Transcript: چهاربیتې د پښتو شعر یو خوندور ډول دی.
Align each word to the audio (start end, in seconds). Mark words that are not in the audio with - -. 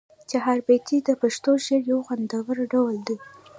چهاربیتې 0.29 0.97
د 1.07 1.09
پښتو 1.21 1.51
شعر 1.65 1.81
یو 1.91 1.99
خوندور 2.07 2.57
ډول 2.73 2.95
دی. 3.07 3.17